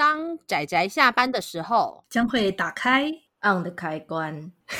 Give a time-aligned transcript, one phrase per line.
[0.00, 3.12] 当仔仔下班的时候，将会打开
[3.42, 4.50] on 的开关。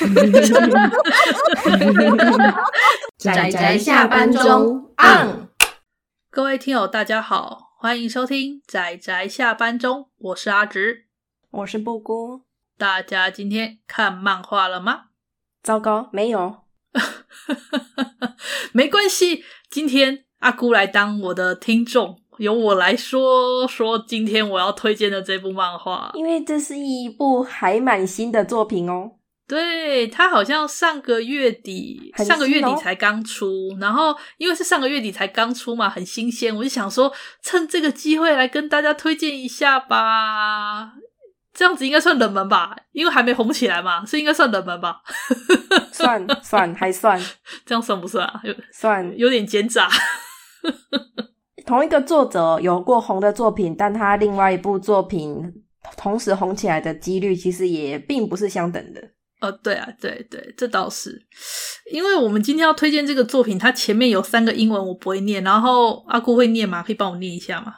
[3.19, 5.47] 仔仔下班中 on。
[6.31, 11.05] 各位听友，大家好，欢迎收听仔仔下班中，我是阿直，
[11.51, 12.41] 我是布姑。
[12.75, 15.09] 大家今天看漫画了吗？
[15.61, 16.61] 糟糕，没有。
[18.73, 22.20] 没关系，今天阿姑来当我的听众。
[22.41, 29.11] 由我来说说今天我要推荐的这部漫画，因为这是一部还蛮新的作品哦。
[29.47, 40.93] 对，它好像上个月底，哦、上个月底才刚出，然后因为是上个月底才刚出嘛，很新鲜，我就想说趁这个机会来跟大家推荐一下吧。
[41.53, 45.01] 这样子应该算冷门吧，因为还没红起来嘛，所以应该算冷门吧。
[45.91, 47.21] 算算还算，
[47.67, 48.41] 这样算不算啊？
[48.43, 49.87] 有算有点奸诈。
[51.65, 55.53] 同一个作者有过红的作品，但他另外一部作品
[55.97, 59.01] 同时红起来的几率其实也并不是相等的。
[59.41, 61.25] 哦，对啊，对对，这倒是。
[61.91, 66.83] 因为我们今天要推荐这个作品，它前面有三个英文我不会念，然后阿姑会念吗？
[66.83, 67.73] 可以帮我念一下吗？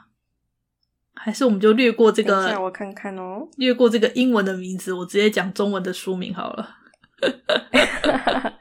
[1.15, 2.59] 还是我们就略过这个？
[2.61, 6.69] 我看看哦，略过这个英文的名字，我直接讲中文的书名好了。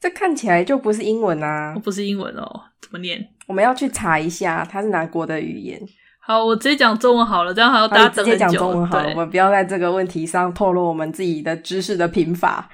[0.00, 1.78] 这看起来就不是英文啊！
[1.84, 3.24] 不是英文哦，怎么念？
[3.50, 5.76] 我们要去查一下，它是哪国的语言？
[6.20, 8.24] 好，我直接讲中文好了，这样还要大家等很久。
[8.24, 12.70] 直接讲中文好了，我们不要在这个问题上透露我们自己的知识的贫乏。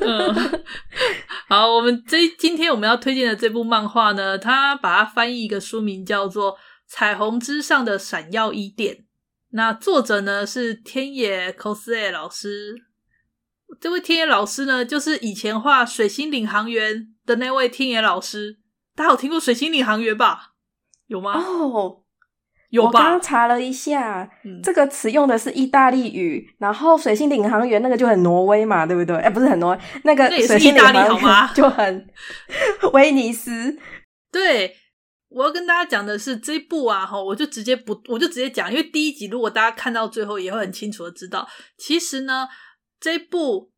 [0.00, 0.34] 嗯，
[1.46, 6.52] 好，我们这今天我们要推荐的这部漫画呢，它把它翻译一个书名叫做
[6.86, 8.94] 《彩虹之上的闪耀伊甸》，
[9.50, 12.84] 那作者呢是天野 cosa 老师。
[13.78, 16.94] 这位天野老师呢，就是以前画《水星领航员》
[17.26, 18.56] 的那位天野老师。
[18.94, 20.52] 大家有听过《水星领航员》吧？
[21.06, 21.32] 有吗？
[21.32, 22.02] 哦，
[22.70, 22.88] 有吧。
[22.88, 29.16] 我刚刚查了一下，嗯、这个词用的是意大利语，然后《水星领航员》那个就很挪威嘛，对不对？
[29.16, 31.04] 哎，不是很挪威，那个水星领航员
[31.54, 32.06] 就很
[32.92, 33.76] 威尼斯。
[34.32, 34.76] 对，
[35.28, 42.48] 我要跟大家讲的是这一部啊，哈，我就直接不，我就直接讲，因为第一集如果大家看到最后，也会很清楚的知道，其实呢。
[43.00, 43.66] 这部《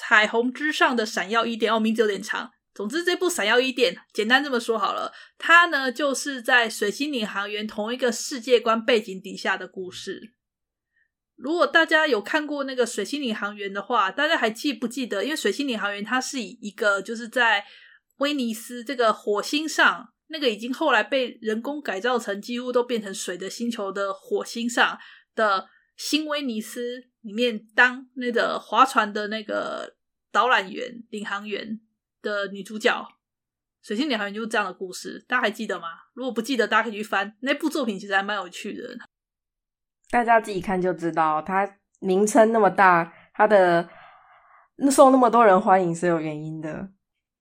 [0.00, 2.50] 彩虹之上的闪耀一点》哦，名字有点长。
[2.74, 10.34] 总之，这部《闪耀一点》简单这么说好了，它呢就是在《水星领航员》同一个世界观背景底下的故事。
[11.36, 15.22] 如果大家有看过那个《水星领航员》的话，大家还记不记得？
[15.22, 17.64] 因为《水星领航员》它是以一个就是在
[18.18, 24.98] 威尼斯这个火星上，那个已经后来被人工改造成几乎都变成水的星球的火星上
[25.34, 27.04] 的新威尼斯。
[27.22, 29.96] 里面当那个划船的那个
[30.30, 31.80] 导览员、领航员
[32.24, 32.90] 的女主角，
[33.86, 35.86] 《水星领航员》就是这样的故事，大家还记得吗？
[36.14, 38.96] 如果不记得，大家可以去翻那部作品，其实还蛮有趣的。
[40.10, 43.88] 大家自己看就知道，它名称那么大，它的
[44.90, 46.88] 受那么多人欢迎是有原因的。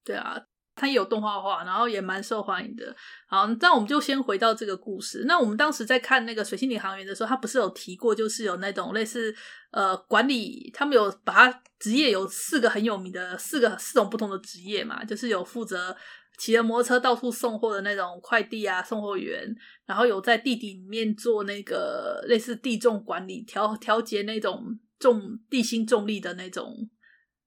[0.04, 0.46] 对啊。
[0.76, 2.96] 它也有动画化，然后也蛮受欢迎的。
[3.28, 5.26] 好，那我们就先回到这个故事。
[5.28, 9.34] 那我们当时在看那个《水星领航员》的时候，他不是有提过，就是有那种类似
[9.72, 15.96] 呃管理，他们有把他职业有四个很有名的四个四种不同的职业嘛，就是有负责
[16.40, 19.56] 骑着摩托车到处送货的那种快递啊送货员，
[19.86, 26.90] 然后有在地底里面做那个类似地重管理调调节那种重地心重力的那种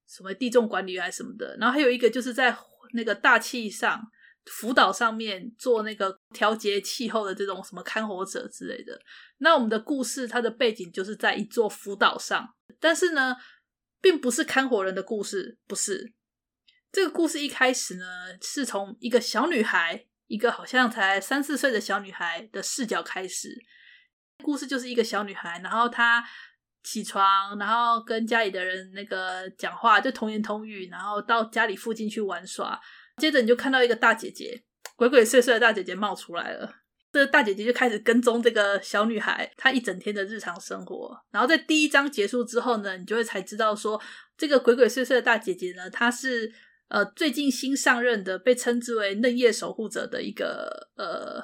[0.07, 2.57] 什么地重管理员还是什么的，然后还有一个就是在。
[2.97, 4.11] 那个大气上
[4.47, 8.99] 浮岛上面做那个调节气候的这种什么看火者之类的。
[9.39, 13.37] 那我们的故事它的背景就是在一座浮岛上，但是呢，
[14.01, 16.13] 并不是看火人的故事，不是。
[16.93, 18.07] 这个故事一开始呢，
[18.41, 23.55] 是从一个小女孩，一个好像才三四岁的小女孩的视角开始。
[24.43, 26.25] 故事就是一个小女孩，然后她
[26.87, 32.81] 起床，然后跟家里的人那个讲话，就童言童语，然后到家里附近去玩耍。
[33.17, 34.63] 接着你就看到一个大姐姐，
[34.95, 36.73] 鬼鬼祟祟的大姐姐冒出来了。
[37.13, 41.19] 这个大姐姐就开始跟踪这个小女孩，她一整天的日常生活。
[41.33, 44.01] 然后在第一章结束之后呢，你就会才知道说，
[44.37, 46.53] 这个鬼鬼祟祟的大姐姐呢，她是
[46.89, 51.43] 呃最近新上任的，被称之为嫩叶守护者的一个呃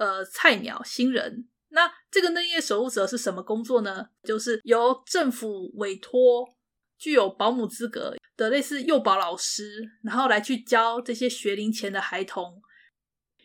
[0.00, 1.46] 呃菜鸟新人。
[1.68, 4.06] 那这个嫩叶守护者是什么工作呢？
[4.22, 6.48] 就是由政府委托
[6.96, 12.62] 具有保姆资格的类似幼保老师，然后来去教这些学龄前的孩童。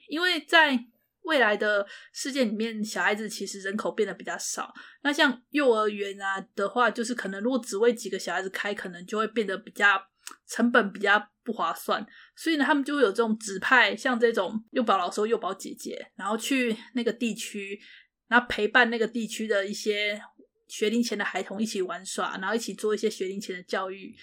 [0.07, 0.85] 因为在
[1.23, 4.71] 未来的世界里面，小孩子其实人口变得比较少。
[5.01, 10.01] 那像幼儿园啊的话，就是可能如果只为几个小孩子开，可能就会变得比较
[10.47, 12.05] 成本比较不划算。
[12.35, 17.79] 所以呢，他们就会有这种指派，像这种幼保老师、幼保姐姐，然后去那个地区。
[18.31, 20.17] 然后陪伴那个地区的一些
[20.69, 24.15] 学龄前的孩童一起玩耍，然后一起做一些学龄前的教育，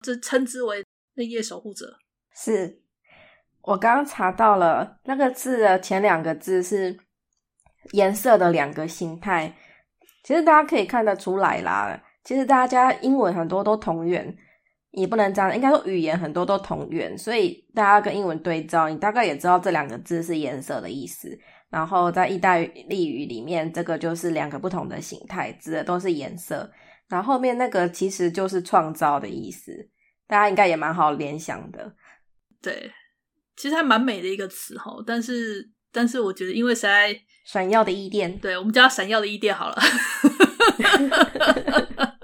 [0.00, 0.84] 这称之为
[1.14, 1.98] 那夜守护者。
[2.32, 2.80] 是
[3.62, 6.96] 我刚刚查到了那个字的前两个字是
[7.90, 9.52] 颜色的两个形态，
[10.22, 12.00] 其实大家可以看得出来啦。
[12.22, 14.38] 其实大家英文很多都同源，
[14.92, 21.38] 也不能这样，应该说语言很多都同源，所以大家跟英文对照，你大概也知道这两个字是颜色的意思。
[21.70, 26.70] 然后在意大利语里面，这个就是两个不同的形态，指的都是颜色。
[27.08, 29.90] 然后后面那个其实就是创造的意思，
[30.26, 31.94] 大家应该也蛮好联想的。
[32.62, 32.90] 对，
[33.56, 37.14] 其实还蛮美的一个词哈，但是但是我觉得，因为实在
[37.44, 39.76] 闪耀的伊甸，对，我们叫它闪耀的伊甸好了。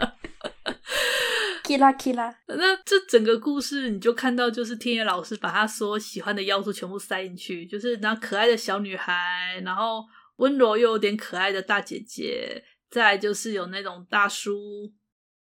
[1.74, 10.04] Kira Kira，那这整个故事你就看到，就是天野老师把他所喜欢的要素全部塞进去，就是那可爱的小女孩，然后
[10.36, 14.92] 温柔又有点可爱的大姐姐，再就是有那种大叔，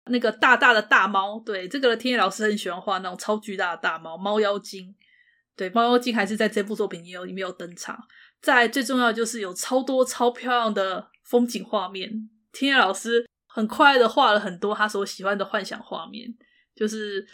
[0.05, 4.95] 那个大大的大猫，对，这个天野老师很喜欢画那种超巨大的大猫，猫妖精，
[5.55, 7.97] 对，猫妖精还是在这部作品也有里面有登场。
[8.41, 13.25] 再最重要就是有超多超漂亮的风景画面，天野老师。
[13.59, 16.33] 很快的画了很多他所喜欢的幻想画面，
[16.73, 17.27] 就是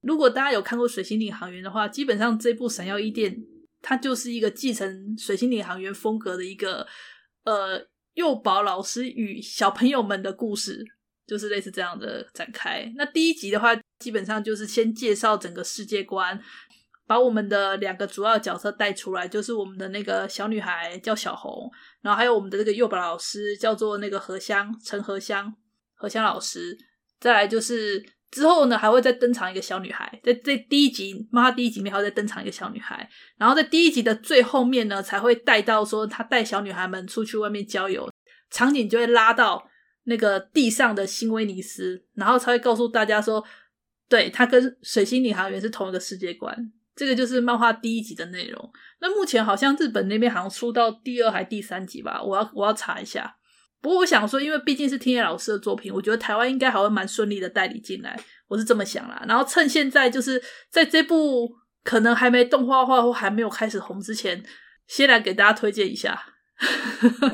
[0.00, 3.34] 如果大家有看过《水星领航员》的话，基本上这部《闪耀伊甸》
[3.80, 4.88] 它就是一个继承
[5.20, 6.86] 《水星领航员》风格的一个
[7.42, 7.84] 呃
[8.14, 10.84] 幼保老师与小朋友们的故事，
[11.26, 12.88] 就是类似这样的展开。
[12.94, 16.40] 那第一集的话，基本上就是先介绍整个世界观，
[17.08, 21.68] 把我们的两个主要角色带出来，就是我们的那个小女孩叫小红，
[22.02, 25.52] 然后还有我们的这个幼保老师叫做那个荷香陈荷香。
[26.02, 26.76] 何香老师，
[27.20, 38.10] 再来就是之后呢，还会再登场一个小女孩，在这第一集，妈妈第一集里面还会再登场一个小女孩，然后在第一集的最后面呢，才会带到说他带小女孩们出去外面郊游，
[38.50, 39.64] 场景就会拉到
[40.02, 43.44] 那个地上的新威尼斯，然后才会告诉大家说，
[44.08, 48.72] 对，他跟水星领航员是同一个世界观，这个就是漫画第一集的内容。
[49.00, 53.36] 那目前好像日本那边好像出到第二还第三集吧，我要我要查一下。
[53.82, 59.22] 不过我想说，因为毕竟是天野老师的作品，我觉得台湾应该还会蛮顺利的代理进来，我是这么想啦。
[59.26, 60.40] 然后趁现在就是
[60.70, 61.50] 在这部
[61.82, 64.40] 可能还没动画化或还没有开始红之前，
[64.86, 66.22] 先来给大家推荐一下。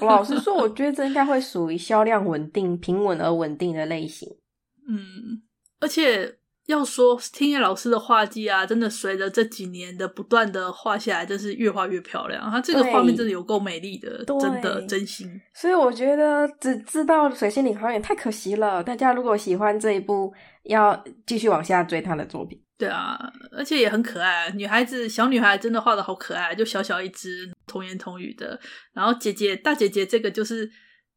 [0.01, 4.27] 老实说，我觉得这应该会属于销量稳定、平稳而稳定的类型。
[4.89, 5.43] 嗯，
[5.81, 6.38] 而且。
[6.69, 12.51] 要说听野老师的画技啊，真的随着这几年的不断的画下来，真是越画越漂亮。
[12.51, 15.41] 他这个画面真的有够美丽的，真的真心。
[15.55, 18.85] 所以我觉得只知道水星领航员太可惜了。
[18.85, 20.31] 大家如果喜欢这一部，
[20.65, 22.63] 要继续往下追他的作品。
[22.77, 23.19] 对啊，
[23.51, 28.61] 而且也很可爱，女孩子小女孩真的画的好可爱，就小小一只，童言童语的。
[28.93, 30.71] 然后姐姐大姐姐这个就是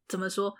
[0.07, 0.55] 怎么说？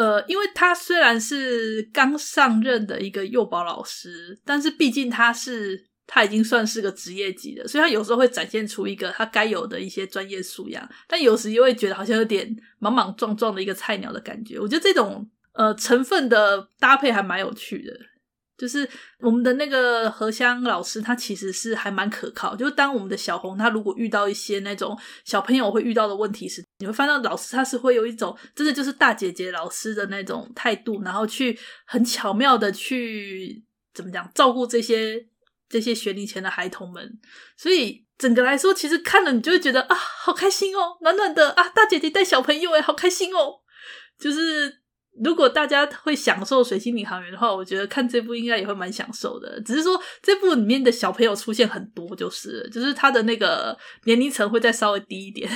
[0.00, 14.58] 呃，因为他虽然是刚上任的一个幼保老师，但是毕竟他是他已经算是个职业级的，所以他有时候会展现出一个他该有的一些专业素养，但有时又会觉得好像有点莽莽撞撞的一个菜鸟的感觉。
[14.58, 17.92] 我觉得这种呃成分的搭配还蛮有趣的。
[18.56, 18.88] 就是
[19.20, 22.56] 我们的那个荷香老师，他其实是还蛮可靠。
[22.56, 33.62] 就是当我们的小红，他如果遇到一些那种小朋友会遇到的问题时，你会发现老师他是会有一种真的就是大姐姐老师的那种态度，然后去很巧妙的去
[33.94, 35.28] 怎么讲照顾这些
[35.68, 37.20] 这些学龄前的孩童们。
[37.56, 43.60] 所以整个来说，其实看了你就会觉得啊，好开心哦，暖暖的啊，大姐姐带小朋友诶，好开心哦，
[44.18, 44.79] 就是。
[45.18, 49.60] 如果大家会享受《水星领航员》的话，我觉得看这部应该也会蛮享受的。
[49.62, 55.50] 只是说这部里面的小朋友出现很多，就是就是他的那个年龄层会再稍微低一点。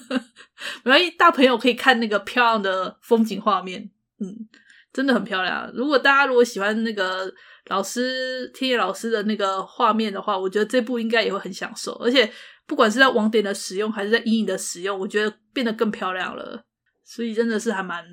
[0.82, 4.48] 没关系，大朋友可以看那个漂亮的风景画面，嗯，
[4.92, 5.70] 真的很漂亮。
[5.74, 7.32] 如果大家如果喜欢那个
[7.66, 11.92] 老师天野老师的那个画面的话，我觉得这部应该也会很享受。
[12.02, 12.28] 而且
[12.66, 16.64] 不管是在网点的使用还是在阴影的使用，我觉得变得更漂亮了。
[17.04, 18.04] 所以真的是还蛮。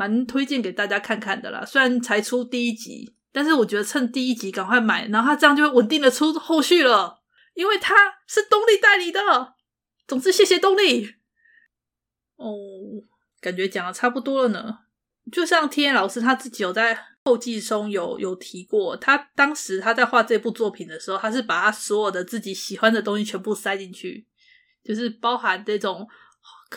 [0.00, 7.20] 蛮推荐给大家看看的啦，虽然才出第一集，但是我觉得趁第一集赶快买，然后它这样就会稳定的出后续了，
[7.52, 7.94] 因为它
[8.26, 9.20] 是东立代理的。
[10.08, 11.16] 总之，谢谢东立。
[12.36, 12.56] 哦，
[13.42, 14.78] 感觉讲的差不多了呢。
[15.30, 24.26] 就像天老师他自己有在后记中有有提过，他当时他在画这部作品的时候，他是把他所有的自己喜欢的东西全部塞进去，
[24.82, 26.08] 就是包含这种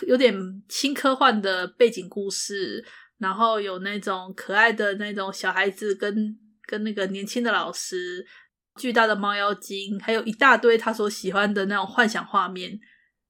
[0.07, 0.35] 有点
[0.67, 2.85] 轻科幻的背景故事。
[3.17, 8.25] 然后有那种可爱的那种小孩子跟跟那个年轻的老师，
[8.75, 12.79] 巨大的猫妖精，还有一大堆他所喜欢的那种幻想画面，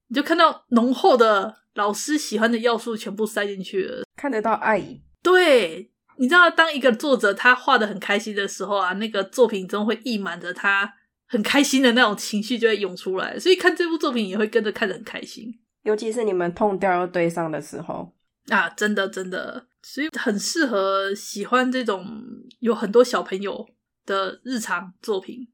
[0.08, 4.82] 你就看到浓厚的老师喜欢的要素全部塞进去了，看得到爱。
[5.22, 10.94] 对，你知道，当一个作者他画的很开心的时候啊，那个作品中会溢满着他
[11.28, 15.60] 很开心的那种情绪就会涌出来，所以看这部作品也会跟着看得很开心。
[15.84, 18.14] 尤其是你们痛掉又对上的时候
[18.50, 22.06] 啊，真的真的，所以很适合喜欢这种
[22.60, 23.68] 有很多小朋友
[24.06, 25.48] 的日常作品。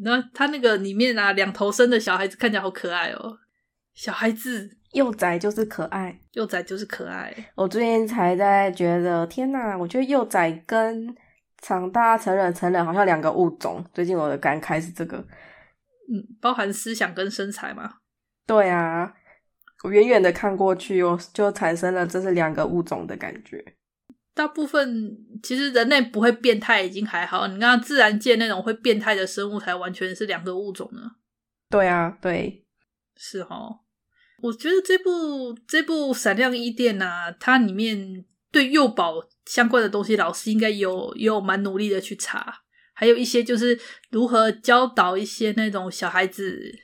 [0.00, 3.38] 那他那个里面啊，两头身的小孩子看起来好可爱哦，
[3.94, 7.34] 小孩子幼崽就是可爱，幼崽就是可爱。
[7.54, 11.14] 我最近才在觉得，天哪，我觉得幼崽跟
[11.60, 13.84] 长大成人成人好像两个物种。
[13.92, 17.94] 最近我的感慨是这个，嗯，包含思想跟身材嘛？
[18.46, 19.14] 对啊。
[19.84, 23.64] 我远远的看过去，我就产生了这是两个物种的感觉。
[24.34, 31.02] 大部分其实人类不会变态已经还好，你看自然界那种会变态的生物才完全是两个物种呢。
[31.70, 32.64] 对啊，对，
[33.16, 33.80] 是哦。
[34.40, 39.14] 我觉得这部这部闪亮伊甸啊，它里面对幼保
[39.46, 42.62] 相关的东西，老师应该有也有蛮努力的去查，
[42.94, 43.78] 还有一些就是
[44.10, 46.78] 如何教导一些那种小孩子。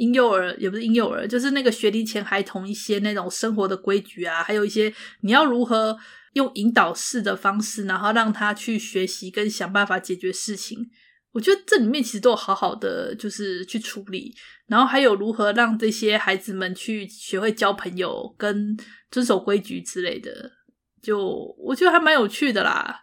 [0.00, 4.90] 婴幼儿也不是婴幼儿，就是那个学龄前孩童一些那种生活的规矩啊，还有一些
[5.20, 5.94] 你要如何
[6.32, 10.88] 用引导式的方式，然后让他去学习跟想办法解决事情。
[11.32, 14.34] 我觉得这里面其实都有好好的就是去处理，
[14.68, 18.74] 然后还有如何让这些孩子们去学会交朋友跟
[19.10, 20.50] 遵守规矩之类的，
[21.02, 23.02] 就我觉得还蛮有趣的啦。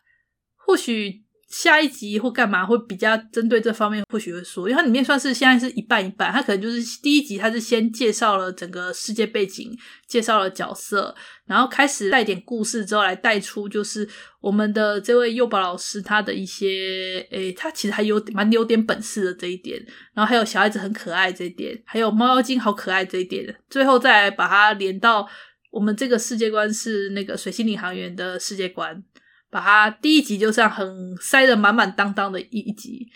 [0.56, 1.27] 或许。
[1.48, 9.72] 下一集或干嘛会比较针对这方面，或许会说，因为它里面算是现在是一半一半，它可能就是第一集，它是先介绍了整个世界背景，
[10.06, 14.08] 介绍了角色，然后开始带点故事之后来带出，就是
[14.42, 19.82] 我们的这位幼保老师他的一些，诶，他其实还有蛮有点本事的这一点，
[20.14, 25.26] 然后还有小孩子很可爱这一点，还有猫妖精好可爱这一点，最后再把它连到
[25.72, 29.02] 我们这个世界观是那个水星领航员的世界观。
[29.50, 33.08] 把它第一集就这样很塞得满满当当的一一集，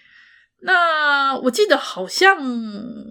[0.61, 2.37] 那我记得好像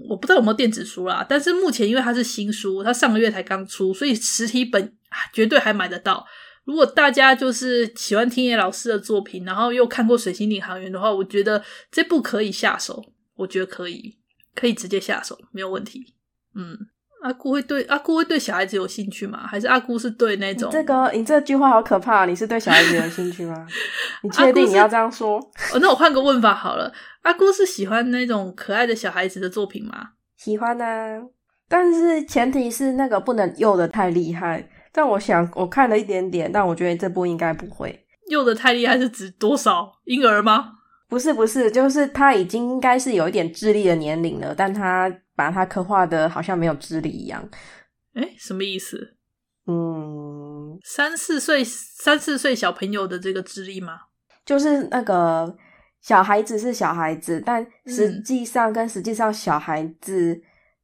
[0.09, 4.97] 我不知道有没有电子书啦，但是目前因为它是新书，它上个月才刚出，所以实体本
[5.33, 6.27] 绝对还买得到。
[6.65, 14.17] 如果大家就是喜欢听野老师的作品，然后又看过《水星领航员》的话，我觉得这部可以下手，我觉得可以，
[14.55, 16.15] 可以直接下手，没有问题。
[16.55, 16.90] 嗯。
[17.23, 19.47] 阿姑会对阿姑会对小孩子有兴趣吗？
[19.47, 20.71] 还是阿姑是对那种？
[20.71, 22.25] 这个你这句话好可怕！
[22.25, 23.67] 你是对小孩子有兴趣吗？
[24.23, 25.39] 你确定你要这样说？
[25.75, 26.91] 哦，那我换个问法好了。
[27.23, 30.13] 阿姑是喜欢那种可爱的小孩子的作品吗？
[30.39, 31.21] 喜欢啊，
[31.69, 34.67] 但是前提是那个不能幼的太厉害。
[34.91, 40.73] 但我想我看了一点点，但我觉得这部应该不会幼的太厉害，是指多少婴儿吗？
[41.09, 45.13] 不是不是，就是他已经应该是有一点智力的年龄了，但他。
[45.41, 47.43] 把他刻画的好像没有智力一样，
[48.13, 49.17] 诶，什么意思？
[49.67, 54.01] 嗯，三四岁三四岁小朋友的这个智力吗？
[54.45, 55.57] 就是那个
[56.03, 60.39] 小孩子是小孩子，但实际上跟实际上小孩子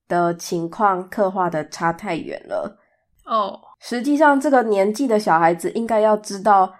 [0.09, 2.79] 的情况刻画的差太远了。
[3.27, 6.73] 哦，实际上这个年纪的小孩子应该要知道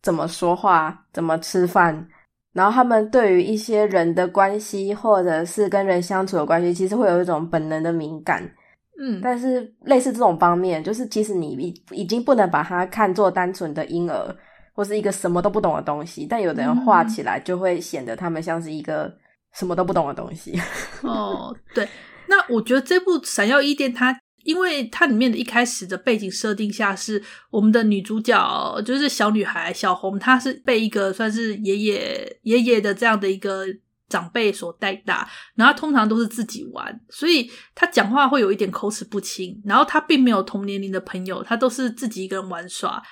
[0.00, 2.08] 怎么说话，怎么吃饭。
[2.54, 8.42] 然后他们对于一些人的关系，或者是跟人相处的关系，其实会有一种本能的敏感。
[8.98, 14.36] 嗯，但是类似这种方面，就是其实你已已经不能把它看作单纯的婴儿，
[14.72, 16.26] 或是一个什么都不懂的东西。
[16.30, 19.12] 但有的人画起来，就会显得他们像是一个
[19.52, 20.56] 什么都不懂的东西。
[21.02, 21.88] 哦，对。
[22.26, 24.18] 那我觉得这部《闪耀伊甸》它。
[24.44, 27.20] 因为它里面的一开始的背景设定下是
[27.50, 33.64] 我们的女主角就是小女孩小红，她是被一个算是爷爷爷爷的这样的一个
[34.08, 43.02] 长辈所带大，然后通常都是自己玩，所以她讲话会有一点口齿不清，然后她并没有同年龄的朋友，她都是自己一个人玩耍，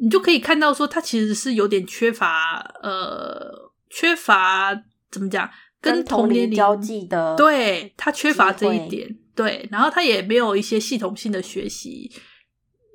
[0.00, 4.74] 你就可以看到说她其实是有点缺乏呃缺乏
[5.10, 5.50] 怎么讲
[5.80, 9.16] 跟同年龄交际的，对，她缺乏这一点。
[9.34, 12.10] 对，然后他也没有一些系统性的学习，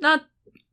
[0.02, 0.20] 那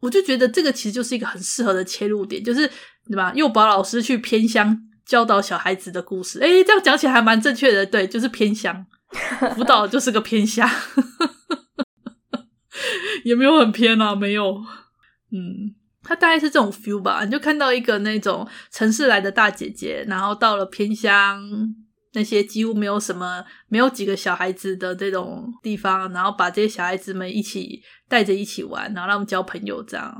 [0.00, 2.70] 我就觉得这个其实就是一个很适合的切入点，就是
[3.08, 3.32] 对吧？
[3.34, 8.86] 幼保老师去偏乡教导小孩子的故事，诶，这样讲起来还蛮正确的，对，就是偏乡
[9.54, 10.68] 辅导就是个偏乡，
[13.24, 14.14] 有没有很偏啊？
[14.14, 14.62] 没有，
[15.32, 21.42] 嗯，他大概是这种 feel 吧，你就看到一个那种城市来的大姐姐，然后到了偏乡。
[22.12, 30.14] 那些几乎没有什么、没有几个小孩子的这种地方，然后把这些小孩子们一起带着一起玩，然后让他们交朋友，这样。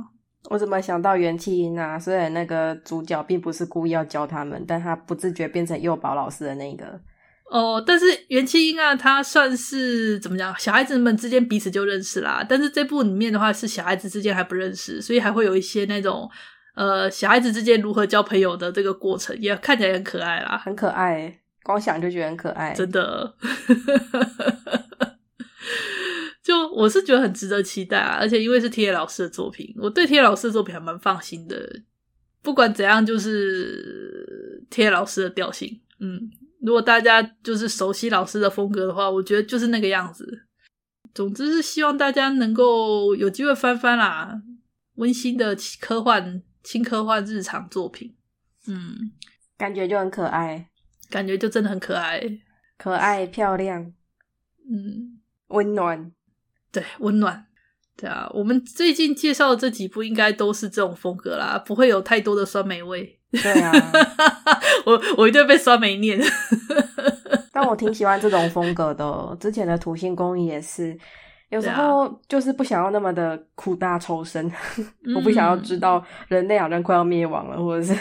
[0.51, 1.99] 我怎么想到元气音啊？
[1.99, 7.01] 虽然那个主角并不是故意要教他们，但他不自觉变成幼保老师的那个
[7.51, 10.57] 哦，但是元气音啊，他算是怎么讲？
[10.59, 12.45] 小孩子们之间彼此就认识啦。
[12.49, 16.31] 但是这部里面的话，是小孩子之间还不认识，所以还会有一些那种
[16.77, 23.35] 呃，小孩子之间如何交朋友的这个过程，也看起来很可爱啦，很可爱，光想就觉得很可爱，真的。
[26.45, 31.83] 就我是觉得很值得期待啊，而且因为是天野老师的作品，我对天野老师的作品还蛮放心的。
[32.41, 36.31] 不管怎样，就是天野老师的调性，嗯。
[36.63, 40.47] 如果大家就是熟悉老师的风格的话，我觉得就是那个样子。
[41.15, 44.41] 总之是希望大家能够有机会翻翻啦，
[44.95, 48.17] 温馨的科幻、轻科幻日常作品，
[48.67, 49.13] 嗯，
[49.57, 50.69] 感觉就很可爱，
[51.11, 52.23] 感觉就真的很可爱，
[52.79, 53.83] 可爱漂亮，
[54.71, 56.13] 嗯，温暖，
[56.73, 57.47] 对，温暖，
[57.97, 58.31] 对啊。
[58.35, 63.19] 我们最近介绍的这几部应该都是这种风格啦，不会有太多的酸梅味。
[63.31, 63.73] 对啊，
[64.87, 66.19] 我我一定被酸梅念。
[67.53, 69.37] 但我挺喜欢这种风格的。
[69.41, 70.97] 之前的《土星公寓》也是，
[71.51, 74.47] 有时候就是不想要那么的苦大仇深。
[75.05, 77.95] 嗯、 我不想要知道人类好像快要灭亡了，或者是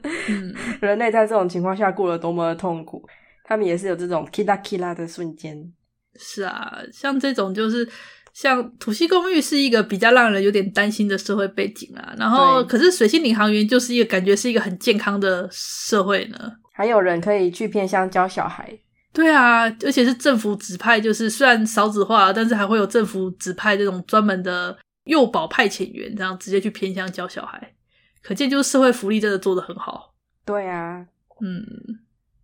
[0.80, 3.02] 人类在这种情况下过了多么的痛苦。
[3.44, 5.72] 他们也是有这种 kira kira 的瞬间。
[6.18, 7.88] 是啊，像这种就是。
[8.36, 16.36] 像土星公寓是一个比较让人有点担心的社会背景啊，然后可是水星领航员就是一个感觉是一个很健康的社会呢。
[16.74, 18.78] 还有人可以去偏乡教小孩，
[19.16, 27.74] 对啊，而且是政府指派，就是虽然少子化，但是还会有政府指派这种专门的幼保派遣员，这样直接去偏乡教小孩，
[28.22, 30.14] 可见就是社会福利真的做得很好。
[30.44, 31.06] 对啊，
[31.40, 31.64] 嗯，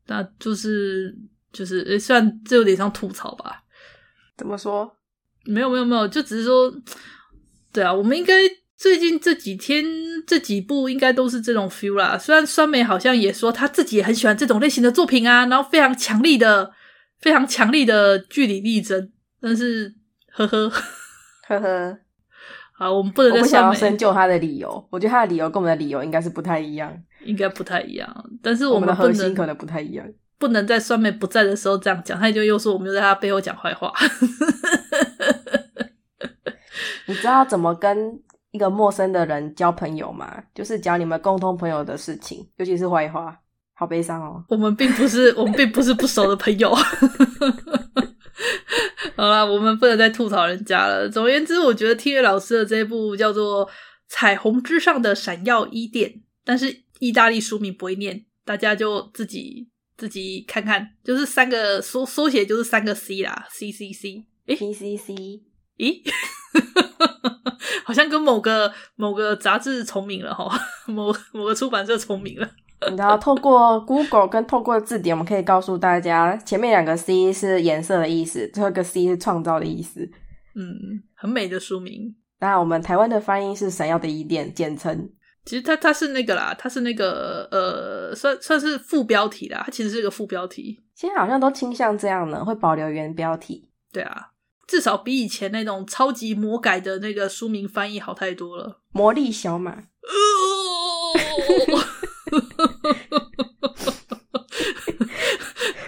[0.06, 1.14] 那就是
[1.52, 3.64] 就是，诶，虽然这有点像吐槽吧？
[4.38, 4.96] 怎么说？
[5.44, 6.72] 没有没有没有，就只是说，
[7.70, 8.32] 对啊，我们应该
[8.76, 9.84] 最近这几天
[10.26, 12.18] 这几部应该都是这种 feel 啦。
[12.18, 16.72] 虽然酸梅好像也说他自己也很喜欢这种类型的作品啊，然后非常强力的、
[17.20, 19.10] 非常强力的据理力争，
[19.40, 19.94] 但是
[20.32, 20.68] 呵呵
[21.46, 21.98] 呵呵，
[22.72, 24.88] 好，我们不能再想要深究他的理由。
[24.90, 26.92] 我觉得他的理由跟我们的理由应该是不太一样，
[27.24, 28.24] 应该不太一样。
[28.42, 30.04] 但是我们，我们的核心可能不太一样，
[30.38, 33.92] 不能在酸梅不在的时候这样讲，他就又说我们又在他背后讲坏话。
[37.06, 38.20] 你知道怎么跟
[38.52, 40.42] 一个陌生的人交朋友嘛？
[40.54, 43.36] 就是讲你们共同朋友的事情，尤其是坏话，
[43.74, 44.44] 好悲伤哦。
[44.48, 46.72] 我们并不是，我们并不是不熟的朋友。
[49.16, 51.08] 好啦，我们不能再吐槽人家了。
[51.08, 53.66] 总而言之，我觉得天野老师的这一部叫做
[54.08, 56.10] 《彩虹之上的闪耀伊甸》，
[56.44, 60.90] 但是意大利书名不会念，大家就自己自己看看。
[61.04, 64.24] 就是三个缩缩写，就是三个 C 啦，C C C。
[64.46, 65.14] 诶，C C C，
[65.78, 66.00] 咦？
[67.84, 70.48] 好像跟某个某个杂志重名了哈，
[70.86, 72.48] 某某个出版社重名了。
[72.96, 80.00] 然后透过 Google 跟透过字典，我们可以告诉大家，前面两个 C 是颜色的意思，最后一个 C 是创造的意思。
[80.56, 82.14] 嗯，很美的书名。
[82.40, 85.08] 那我们台湾的翻译是“闪耀的伊甸”简称。
[85.44, 89.62] 其实它它是那个啦，它是那个呃，算算是副标题啦。
[89.64, 90.80] 它其实是一个副标题。
[90.96, 93.68] 现在好像都倾向这样呢，会保留原标题。
[93.92, 94.31] 对啊。
[94.66, 98.80] 至少比以前那种超级魔改的那个书名翻译好太多了。
[98.92, 99.76] 魔力小马，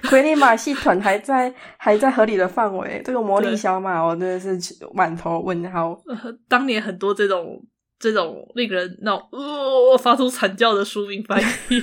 [0.09, 3.03] 魁力马戏团还在还在合理的范围。
[3.05, 4.59] 这个魔力小马，我真的是
[4.95, 5.97] 满头问号。
[6.49, 7.61] 当年很多这种
[7.99, 11.45] 这种令人那种呃发出惨叫的书名翻译，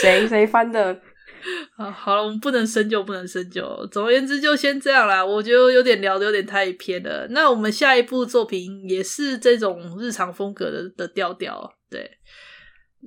[0.00, 1.00] 谁谁翻的？
[1.76, 3.86] 啊，好了，我们不能深究，不能深究。
[3.90, 5.24] 总而言之，就先这样啦。
[5.24, 7.26] 我觉得有点聊的有点太偏了。
[7.30, 11.76] 那我们下一部作品也是这种日常风格的的调调。
[11.90, 12.10] 对，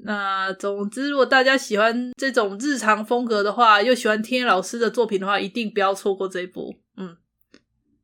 [0.03, 6.75] 那总之，如果大家喜欢这种日常风格的话，又喜欢天野老师的作品的话，一定不要错过这一部。
[6.97, 7.17] 嗯，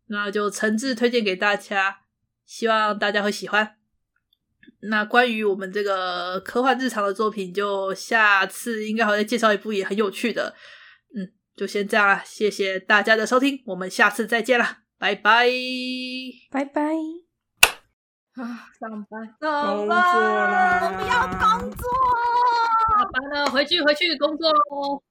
[0.07, 1.97] 那就诚挚推荐给大家，
[2.45, 3.75] 希望大家会喜欢。
[4.89, 10.55] 那关于我们这个科幻日常的作品，就下次应该还会再介绍一部也很有趣的。
[11.15, 15.47] 嗯，就先这样啦，谢谢大家的收听，我们下次再见啦，拜拜，
[16.51, 16.81] 拜拜。
[18.35, 21.87] 啊，上班，上班，我不要工作，
[22.97, 25.03] 下班了，回去回去工作喽。